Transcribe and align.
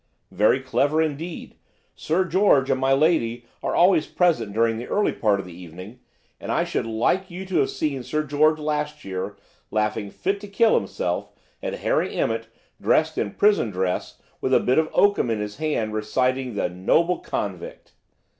"Very 0.31 0.59
clever 0.61 0.99
indeed. 0.99 1.53
Sir 1.93 2.25
George 2.25 2.71
and 2.71 2.81
my 2.81 2.91
lady 2.91 3.45
are 3.61 3.75
always 3.75 4.07
present 4.07 4.51
during 4.51 4.77
the 4.79 4.87
early 4.87 5.11
part 5.13 5.39
of 5.39 5.45
the 5.45 5.53
evening, 5.53 5.99
and 6.39 6.51
I 6.51 6.63
should 6.63 6.87
like 6.87 7.29
you 7.29 7.45
to 7.45 7.57
have 7.57 7.69
seen 7.69 8.01
Sir 8.01 8.23
George 8.23 8.57
last 8.57 9.05
year 9.05 9.37
laughing 9.69 10.09
fit 10.09 10.39
to 10.41 10.47
kill 10.47 10.73
himself 10.73 11.29
at 11.61 11.75
Harry 11.81 12.15
Emmett 12.15 12.47
dressed 12.81 13.15
in 13.19 13.35
prison 13.35 13.69
dress 13.69 14.19
with 14.41 14.55
a 14.55 14.59
bit 14.59 14.79
of 14.79 14.89
oakum 14.91 15.29
in 15.29 15.39
his 15.39 15.57
hand, 15.57 15.93
reciting 15.93 16.55
the 16.55 16.67
"Noble 16.67 17.19
Convict!" 17.19 17.93